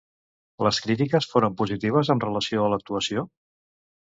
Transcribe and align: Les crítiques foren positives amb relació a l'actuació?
Les 0.67 0.79
crítiques 0.85 1.27
foren 1.33 1.55
positives 1.59 2.11
amb 2.15 2.27
relació 2.27 2.65
a 2.65 2.73
l'actuació? 2.75 3.29